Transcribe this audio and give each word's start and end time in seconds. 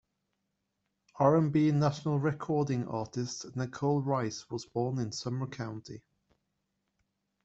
R 1.19 1.35
and 1.37 1.51
B 1.53 1.69
National 1.71 2.17
Recording 2.17 2.87
Artist 2.87 3.55
Nacole 3.55 4.01
Rice 4.03 4.49
was 4.49 4.65
born 4.65 4.97
in 4.97 5.11
Sumner 5.11 5.45
County. 5.45 6.01